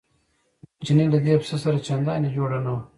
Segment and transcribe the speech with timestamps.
[0.77, 2.81] د چیني له دې پسه سره چندان جوړه نه وه.